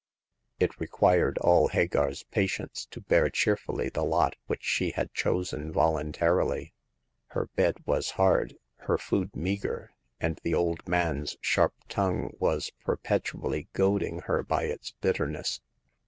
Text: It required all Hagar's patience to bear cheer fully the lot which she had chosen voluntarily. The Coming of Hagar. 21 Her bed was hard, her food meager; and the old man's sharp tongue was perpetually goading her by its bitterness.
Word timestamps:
It 0.59 0.79
required 0.79 1.37
all 1.41 1.67
Hagar's 1.67 2.23
patience 2.23 2.87
to 2.89 3.01
bear 3.01 3.29
cheer 3.29 3.55
fully 3.55 3.87
the 3.89 4.03
lot 4.03 4.35
which 4.47 4.63
she 4.63 4.89
had 4.93 5.13
chosen 5.13 5.71
voluntarily. 5.71 6.73
The 7.29 7.33
Coming 7.33 7.43
of 7.43 7.49
Hagar. 7.51 7.63
21 7.63 7.67
Her 7.67 7.71
bed 7.71 7.85
was 7.85 8.09
hard, 8.09 8.55
her 8.87 8.97
food 8.97 9.35
meager; 9.35 9.91
and 10.19 10.39
the 10.41 10.55
old 10.55 10.87
man's 10.87 11.37
sharp 11.39 11.75
tongue 11.87 12.31
was 12.39 12.71
perpetually 12.83 13.67
goading 13.73 14.21
her 14.21 14.41
by 14.41 14.63
its 14.63 14.95
bitterness. 15.01 15.61